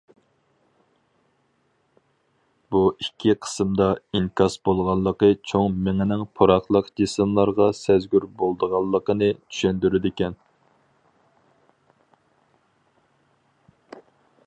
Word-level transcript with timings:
بۇ 2.75 2.79
ئىككى 3.03 3.33
قىسىمدا 3.45 3.89
ئىنكاس 4.19 4.55
بولغانلىقى 4.69 5.29
چوڭ 5.51 5.77
مېڭىنىڭ 5.89 6.23
پۇراقلىق 6.39 6.89
جىسىملارغا 7.01 7.67
سەزگۈر 7.81 8.25
بولىدىغانلىقىنى 8.41 9.29
چۈشەندۈرىدىكەن. 9.41 10.39